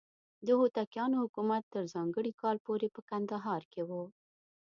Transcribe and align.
د 0.45 0.47
هوتکیانو 0.59 1.15
حکومت 1.23 1.63
تر 1.73 1.83
ځانګړي 1.93 2.31
کال 2.41 2.57
پورې 2.65 2.87
په 2.95 3.01
کندهار 3.09 3.61
کې 3.71 3.81
و. 3.89 3.91